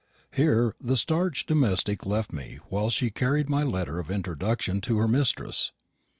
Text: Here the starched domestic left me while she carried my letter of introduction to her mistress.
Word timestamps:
Here 0.31 0.73
the 0.81 0.97
starched 0.97 1.47
domestic 1.47 2.07
left 2.07 2.33
me 2.33 2.57
while 2.69 2.89
she 2.89 3.11
carried 3.11 3.47
my 3.51 3.61
letter 3.61 3.99
of 3.99 4.09
introduction 4.09 4.81
to 4.81 4.97
her 4.97 5.07
mistress. 5.07 5.73